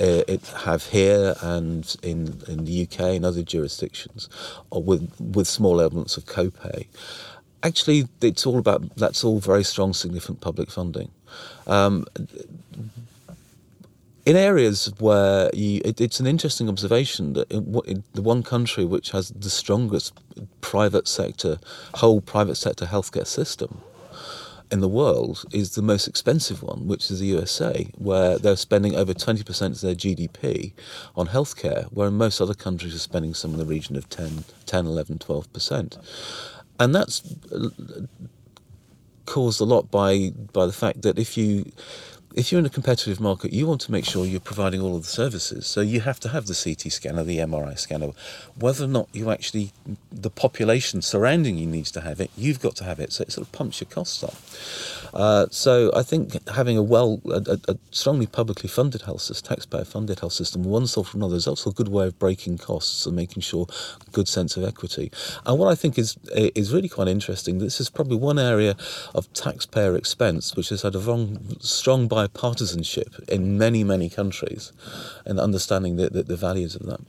[0.00, 4.28] uh, it have here and in in the UK and other jurisdictions,
[4.70, 6.86] or with with small elements of copay.
[7.62, 11.10] Actually, it's all about that's all very strong, significant public funding.
[11.66, 12.06] Um,
[14.26, 18.84] in areas where you, it, it's an interesting observation that in, in the one country
[18.84, 20.12] which has the strongest
[20.60, 21.58] private sector,
[21.94, 23.80] whole private sector healthcare system
[24.72, 28.96] in the world is the most expensive one, which is the USA, where they're spending
[28.96, 30.72] over 20% of their GDP
[31.14, 34.86] on healthcare, where most other countries are spending some in the region of 10, 10
[34.86, 35.98] 11, 12%.
[36.80, 37.68] And that's uh,
[39.26, 41.70] caused a lot by, by the fact that if you
[42.36, 45.02] if you're in a competitive market, you want to make sure you're providing all of
[45.02, 45.66] the services.
[45.66, 48.10] So you have to have the CT scanner, the MRI scanner.
[48.54, 49.72] Whether or not you actually,
[50.12, 53.14] the population surrounding you needs to have it, you've got to have it.
[53.14, 54.34] So it sort of pumps your costs up.
[55.14, 59.84] Uh, so I think having a well, a, a, strongly publicly funded health system, taxpayer
[59.86, 63.06] funded health system, one sort or another, is also a good way of breaking costs
[63.06, 63.66] and making sure
[64.12, 65.10] good sense of equity.
[65.46, 67.58] And what I think is is really quite interesting.
[67.58, 68.76] This is probably one area
[69.14, 74.72] of taxpayer expense which has had a wrong, strong bipartisanship in many many countries,
[75.24, 77.00] and understanding the, the, the values of that.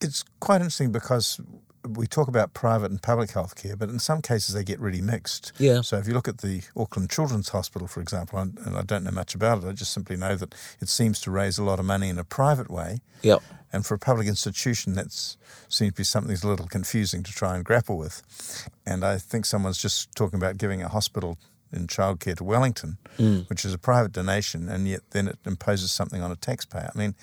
[0.00, 1.40] It's quite interesting because
[1.88, 5.00] we talk about private and public health care, but in some cases they get really
[5.00, 5.52] mixed.
[5.58, 5.80] Yeah.
[5.82, 9.10] So if you look at the Auckland Children's Hospital, for example, and I don't know
[9.10, 11.84] much about it, I just simply know that it seems to raise a lot of
[11.84, 13.00] money in a private way.
[13.22, 13.42] Yep.
[13.72, 17.32] And for a public institution, that seems to be something that's a little confusing to
[17.32, 18.68] try and grapple with.
[18.84, 21.38] And I think someone's just talking about giving a hospital
[21.72, 23.48] in childcare to Wellington, mm.
[23.48, 26.90] which is a private donation, and yet then it imposes something on a taxpayer.
[26.94, 27.14] I mean,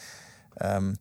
[0.61, 0.97] um,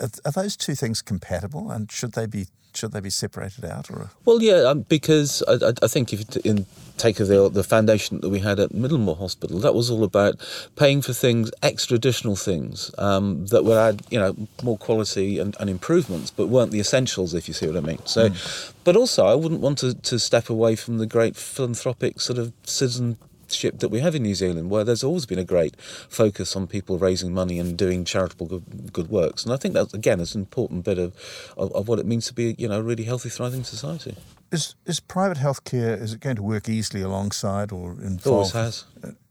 [0.00, 2.46] are, are, those two things compatible, and should they be
[2.78, 3.90] should they be separated out?
[3.90, 8.20] Or well, yeah, um, because I, I, think if you in, take the the foundation
[8.20, 10.36] that we had at Middlemore Hospital, that was all about
[10.76, 15.56] paying for things, extra additional things um, that would add, you know, more quality and,
[15.60, 18.04] and, improvements, but weren't the essentials, if you see what I mean.
[18.04, 18.72] So, mm.
[18.84, 22.52] but also, I wouldn't want to, to step away from the great philanthropic sort of
[22.64, 23.18] citizen
[23.50, 26.66] ship that we have in New Zealand, where there's always been a great focus on
[26.66, 29.44] people raising money and doing charitable good, good works.
[29.44, 31.14] And I think that, again, is an important bit of,
[31.56, 34.16] of, of, what it means to be, you know, a really healthy, thriving society.
[34.50, 38.18] Is, is private healthcare, is it going to work easily alongside or involve?
[38.26, 38.84] It always has.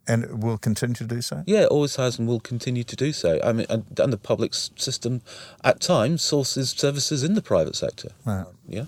[0.10, 1.44] And it will continue to do so?
[1.46, 3.42] Yeah, it always has and will continue to do so.
[3.44, 5.22] I mean, and, and the public system
[5.66, 8.10] at times sources services in the private sector.
[8.26, 8.46] Right.
[8.68, 8.86] Yeah.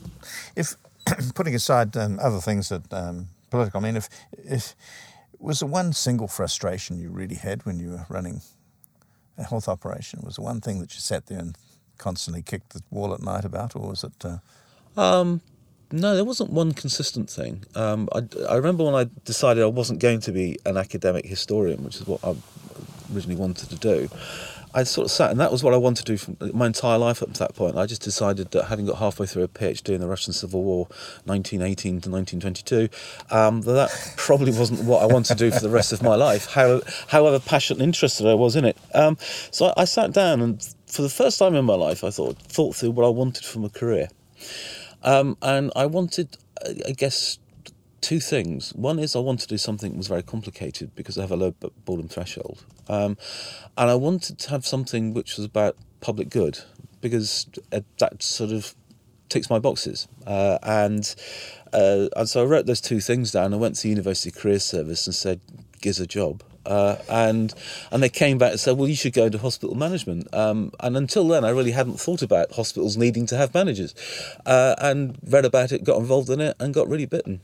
[0.56, 0.76] If,
[1.36, 4.76] putting aside um, other things that um, political, I mean, if, if
[5.40, 8.42] was there one single frustration you really had when you were running
[9.38, 10.20] a health operation?
[10.24, 11.58] Was there one thing that you sat there and
[11.98, 14.14] constantly kicked the wall at night about, or was it?
[14.24, 14.38] Uh...
[15.00, 15.42] Um,
[15.92, 17.64] no, there wasn't one consistent thing.
[17.74, 21.84] Um, I, I remember when I decided I wasn't going to be an academic historian,
[21.84, 22.36] which is what I
[23.14, 24.10] originally wanted to do.
[24.74, 26.98] I sort of sat, and that was what I wanted to do for my entire
[26.98, 27.76] life up to that point.
[27.76, 30.86] I just decided that having got halfway through a PhD in the Russian Civil War,
[31.26, 32.90] 1918 to 1922,
[33.32, 36.16] um, that, that probably wasn't what I wanted to do for the rest of my
[36.16, 38.78] life, how, however passionate and interested I was in it.
[38.94, 39.18] Um,
[39.52, 42.38] so I, I, sat down, and for the first time in my life, I thought,
[42.38, 44.10] thought through what I wanted from a career.
[45.04, 46.38] Um, and I wanted,
[46.88, 47.40] I guess,
[48.02, 48.74] two things.
[48.74, 51.36] One is I wanted to do something that was very complicated because I have a
[51.36, 51.52] low
[51.86, 52.64] boredom threshold.
[52.88, 53.18] Um,
[53.78, 56.60] and I wanted to have something which was about public good
[57.02, 58.76] because that sort of
[59.30, 60.08] ticks my boxes.
[60.26, 61.16] Uh, and,
[61.74, 63.54] uh, and so I wrote those two things down.
[63.54, 65.40] I went to the University Career Service and said,
[65.82, 67.54] "Gives a job." Uh, and
[67.92, 70.98] and they came back and said, "Well, you should go into hospital management." Um, and
[70.98, 73.96] until then, I really hadn't thought about hospitals needing to have managers,
[74.46, 77.42] uh, and read about it, got involved in it, and got really bitten.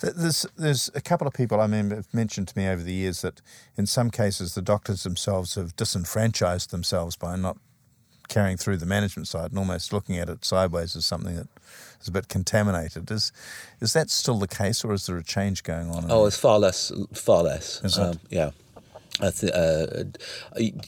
[0.00, 3.22] There's, there's a couple of people I mean have mentioned to me over the years
[3.22, 3.40] that
[3.76, 7.58] in some cases the doctors themselves have disenfranchised themselves by not
[8.28, 11.48] carrying through the management side and almost looking at it sideways as something that
[12.00, 13.10] is a bit contaminated.
[13.10, 13.32] Is
[13.80, 16.06] is that still the case, or is there a change going on?
[16.10, 17.82] Oh, it's far less, far less.
[17.84, 18.50] Is um, Yeah.
[19.20, 20.04] Th- uh,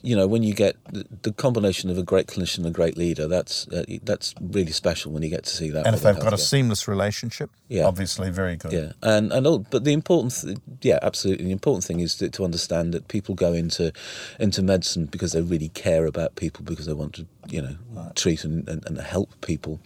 [0.02, 0.76] you know, when you get
[1.22, 5.12] the combination of a great clinician and a great leader, that's uh, that's really special
[5.12, 5.86] when you get to see that.
[5.86, 8.72] And if they've got a seamless relationship, yeah, obviously very good.
[8.72, 12.28] Yeah, and and all, but the important, th- yeah, absolutely, the important thing is to,
[12.28, 13.92] to understand that people go into
[14.38, 18.14] into medicine because they really care about people because they want to, you know, right.
[18.14, 19.80] treat and, and, and help people,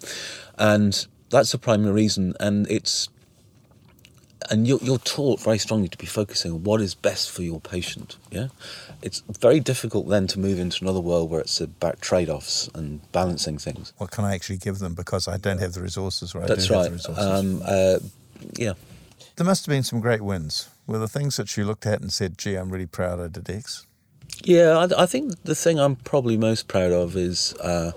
[0.59, 2.35] and that's the primary reason.
[2.41, 3.09] And it's
[4.51, 7.61] and you're, you're taught very strongly to be focusing on what is best for your
[7.61, 8.17] patient.
[8.31, 8.49] Yeah,
[9.03, 13.59] it's very difficult then to move into another world where it's about trade-offs and balancing
[13.59, 13.93] things.
[13.99, 16.49] What can I actually give them because I don't have the resources, right?
[16.49, 16.91] That's right.
[17.19, 17.99] Um, uh,
[18.57, 18.73] yeah,
[19.37, 22.13] there must have been some great wins were the things that you looked at and
[22.13, 23.87] said, gee, I'm really proud I did X?
[24.45, 27.93] Yeah, I, I think the thing I'm probably most proud of is uh,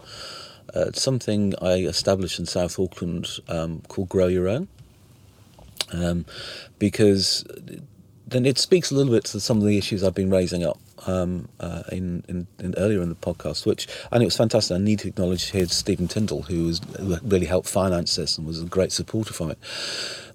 [0.73, 4.67] uh, something I established in South Auckland um, called Grow Your Own.
[5.91, 6.25] Um,
[6.79, 7.45] because
[8.27, 10.79] then it speaks a little bit to some of the issues I've been raising up
[11.05, 14.75] um, uh, in, in, in, earlier in the podcast, which and it was fantastic.
[14.75, 18.47] I need to acknowledge here Stephen Tindall, who was who really helped finance this and
[18.47, 19.59] was a great supporter from it.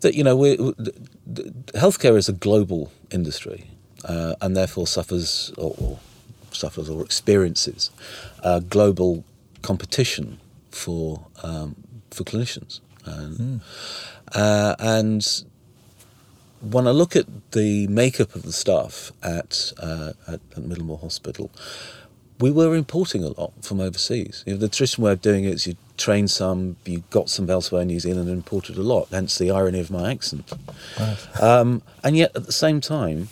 [0.01, 0.57] That you know, we,
[1.75, 3.71] healthcare is a global industry,
[4.05, 5.99] uh, and therefore suffers or, or,
[6.53, 7.91] suffers or experiences
[8.43, 9.25] uh, global
[9.63, 10.39] competition
[10.71, 11.75] for um,
[12.11, 13.61] for clinicians, and, mm.
[14.35, 15.45] Uh, and
[16.61, 21.51] when I look at the makeup of the staff at, uh, at, at Middlemore Hospital,
[22.39, 24.45] we were importing a lot from overseas.
[24.47, 27.49] You know, the traditional way of doing it is you train some, you got some
[27.51, 30.51] elsewhere in New Zealand and imported a lot, hence the irony of my accent.
[30.99, 31.41] Right.
[31.41, 33.29] Um, and yet at the same time,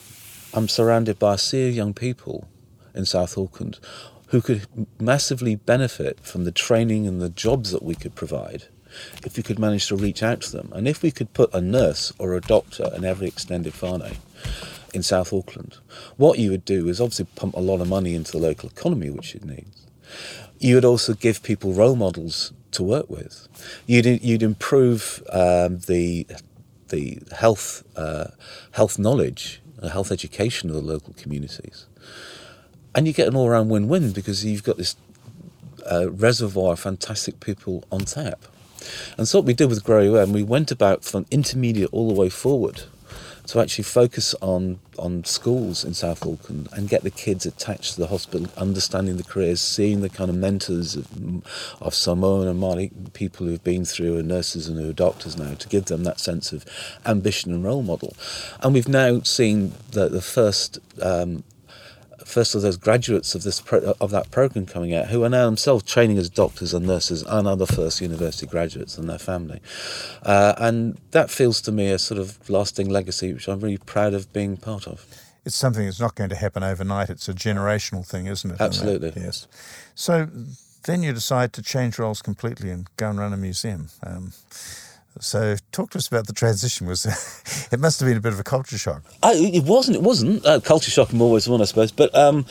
[0.52, 2.48] I'm surrounded by a sea of young people
[2.94, 3.78] in South Auckland
[4.28, 4.66] who could
[5.00, 8.64] massively benefit from the training and the jobs that we could provide
[9.24, 10.70] if we could manage to reach out to them.
[10.74, 14.16] And if we could put a nurse or a doctor in every extended whānau
[14.94, 15.78] in South Auckland,
[16.16, 19.10] what you would do is obviously pump a lot of money into the local economy,
[19.10, 19.86] which it needs.
[20.58, 23.48] You would also give people role models to work with.
[23.86, 26.26] You'd, you'd improve um, the,
[26.88, 28.28] the health, uh,
[28.72, 31.86] health knowledge, the health education of the local communities.
[32.94, 34.96] And you get an all round win win because you've got this
[35.90, 38.44] uh, reservoir of fantastic people on tap.
[39.16, 42.14] And so what we did with Grow and we went about from intermediate all the
[42.14, 42.82] way forward
[43.48, 48.00] to actually focus on on schools in South Auckland and get the kids attached to
[48.00, 51.06] the hospital, understanding the careers, seeing the kind of mentors of,
[51.80, 55.54] of Samoan and Māori people who've been through, and nurses and who are doctors now,
[55.54, 56.66] to give them that sense of
[57.06, 58.14] ambition and role model.
[58.60, 61.44] And we've now seen the, the first um,
[62.28, 65.46] first of those graduates of this pro- of that program coming out who are now
[65.46, 69.60] themselves training as doctors and nurses and other first university graduates and their family,
[70.22, 74.14] uh, and that feels to me a sort of lasting legacy which I'm really proud
[74.14, 75.06] of being part of.
[75.44, 77.08] It's something that's not going to happen overnight.
[77.08, 78.60] It's a generational thing, isn't it?
[78.60, 79.12] Absolutely.
[79.16, 79.48] Yes.
[79.94, 80.28] So
[80.84, 83.88] then you decide to change roles completely and go and run a museum.
[84.02, 84.32] Um,
[85.20, 86.86] so, talk to us about the transition.
[86.86, 87.06] Was
[87.72, 89.02] it must have been a bit of a culture shock?
[89.22, 89.96] I, it wasn't.
[89.96, 91.12] It wasn't uh, culture shock.
[91.12, 91.92] I'm always one, I suppose.
[91.92, 92.46] But um,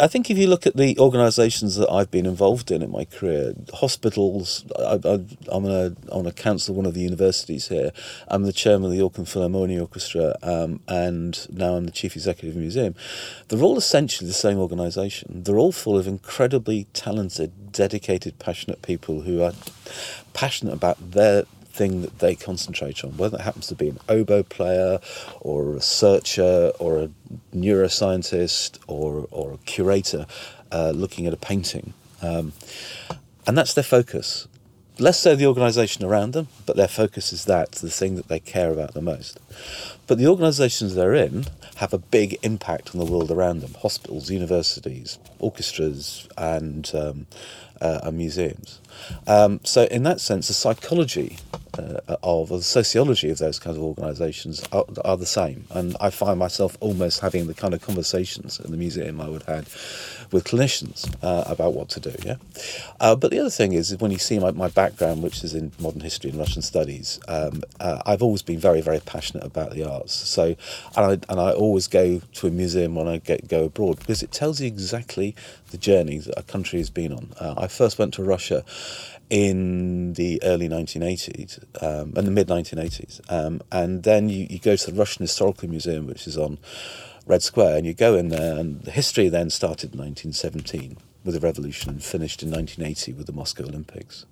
[0.00, 3.04] I think if you look at the organisations that I've been involved in in my
[3.04, 4.64] career, hospitals.
[4.78, 7.92] I, am on a on a council one of the universities here.
[8.28, 12.50] I'm the chairman of the Auckland Philharmonic Orchestra, um, and now I'm the chief executive
[12.50, 12.94] of the museum.
[13.48, 15.42] They're all essentially the same organisation.
[15.42, 19.52] They're all full of incredibly talented, dedicated, passionate people who are
[20.32, 21.44] passionate about their
[21.80, 25.00] thing that they concentrate on, whether it happens to be an oboe player
[25.40, 27.08] or a researcher or a
[27.56, 30.26] neuroscientist or, or a curator
[30.70, 31.94] uh, looking at a painting.
[32.20, 32.52] Um,
[33.46, 34.46] and that's their focus.
[34.98, 38.40] Less so the organisation around them, but their focus is that, the thing that they
[38.40, 39.40] care about the most.
[40.06, 44.30] But the organisations they're in have a big impact on the world around them hospitals,
[44.30, 47.26] universities, orchestras, and, um,
[47.80, 48.80] uh, and museums.
[49.26, 51.38] Um, so, in that sense, the psychology
[51.78, 55.64] uh, of, or the sociology of those kinds of organisations are, are, the same.
[55.70, 59.44] And I find myself almost having the kind of conversations in the museum I would
[59.44, 62.14] have with clinicians uh, about what to do.
[62.24, 62.36] Yeah.
[63.00, 65.72] Uh, but the other thing is, when you see my, my background, which is in
[65.80, 69.88] modern history and Russian studies, um, uh, I've always been very, very passionate about the
[69.88, 70.14] arts.
[70.14, 70.56] So,
[70.96, 74.22] and I, and I always go to a museum when I get, go abroad because
[74.22, 75.34] it tells you exactly
[75.70, 77.32] the journey that a country has been on.
[77.38, 78.64] Uh, I first went to Russia
[79.30, 83.20] in the early 1980s um, and the mid 1980s.
[83.30, 86.58] Um, and then you, you go to the Russian Historical Museum, which is on
[87.30, 91.34] Red Square, and you go in there, and the history then started in 1917 with
[91.34, 94.26] the revolution and finished in 1980 with the Moscow Olympics.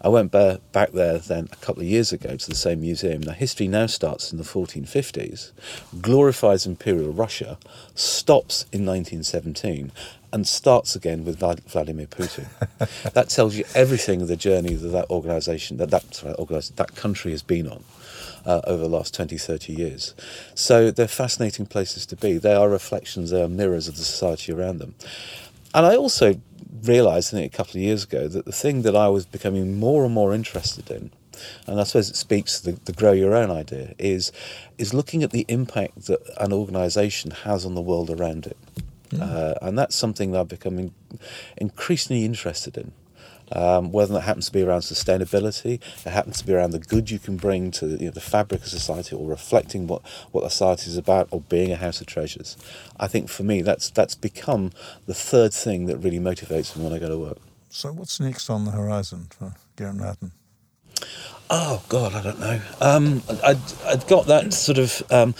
[0.00, 3.20] I went back there then a couple of years ago to the same museum.
[3.20, 5.52] Now, history now starts in the 1450s,
[6.00, 7.58] glorifies Imperial Russia,
[7.94, 9.92] stops in 1917,
[10.32, 12.46] and starts again with Vladimir Putin.
[13.12, 16.34] that tells you everything of the journey that that organisation, that that, sorry,
[16.76, 17.84] that country has been on.
[18.46, 20.14] Uh, over the last 20, 30 years.
[20.54, 22.38] So they're fascinating places to be.
[22.38, 24.94] They are reflections, they are mirrors of the society around them.
[25.74, 26.40] And I also
[26.82, 29.78] realised, I think, a couple of years ago, that the thing that I was becoming
[29.78, 31.10] more and more interested in,
[31.66, 34.32] and I suppose it speaks to the, the grow your own idea, is
[34.78, 38.56] is looking at the impact that an organisation has on the world around it.
[39.20, 40.94] Uh, and that's something that I'm becoming
[41.56, 42.92] increasingly interested in.
[43.52, 47.10] Um, whether that happens to be around sustainability, it happens to be around the good
[47.10, 50.90] you can bring to you know, the fabric of society, or reflecting what what society
[50.90, 52.56] is about, or being a house of treasures.
[52.98, 54.72] I think for me, that's that's become
[55.06, 57.38] the third thing that really motivates me when I go to work.
[57.68, 60.32] So, what's next on the horizon for Geraint Martin?
[61.48, 62.60] Oh God, I don't know.
[62.80, 65.02] Um, I I got that sort of.
[65.10, 65.34] Um,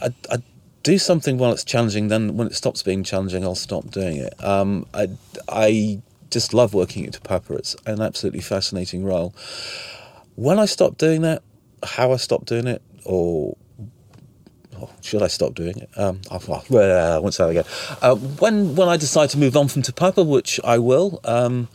[0.00, 0.38] I, I
[0.82, 2.08] do something while it's challenging.
[2.08, 4.42] Then when it stops being challenging, I'll stop doing it.
[4.42, 5.08] Um, I
[5.48, 6.00] I
[6.30, 7.54] just love working at Papa.
[7.54, 9.34] It's an absolutely fascinating role.
[10.36, 11.42] When I stop doing that,
[11.82, 13.56] how I stop doing it, or
[15.00, 15.90] should I stop doing it?
[15.96, 16.64] Um, well,
[17.14, 17.64] I won't say that again.
[18.00, 21.20] Uh, when when I decide to move on from Te Papa, which I will.
[21.24, 21.68] Um,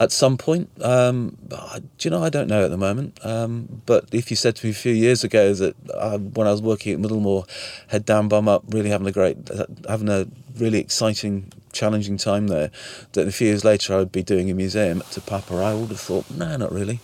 [0.00, 0.70] at some point.
[0.82, 1.58] Um, do
[2.00, 2.22] you know?
[2.22, 3.18] I don't know at the moment.
[3.24, 6.50] Um, but if you said to me a few years ago that uh, when I
[6.50, 7.48] was working at Middlemore,
[7.88, 9.36] head down, bum up, really having a great,
[9.88, 10.26] having a
[10.58, 12.70] really exciting, challenging time there,
[13.12, 15.88] that a few years later I would be doing a museum Te Papa, I would
[15.88, 17.00] have thought, no, not really.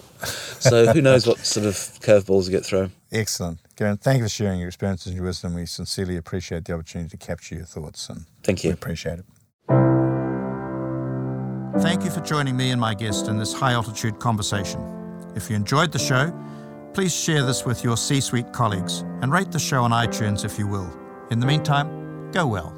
[0.61, 2.93] So who knows what sort of curveballs you get thrown.
[3.13, 3.59] Excellent.
[3.77, 5.55] Geraint, thank you for sharing your experiences and your wisdom.
[5.55, 8.09] We sincerely appreciate the opportunity to capture your thoughts.
[8.09, 8.71] And thank you.
[8.71, 9.25] We appreciate it.
[11.81, 14.81] Thank you for joining me and my guest in this high altitude conversation.
[15.37, 16.33] If you enjoyed the show,
[16.93, 20.59] please share this with your C suite colleagues and rate the show on iTunes if
[20.59, 20.93] you will.
[21.31, 22.78] In the meantime, go well.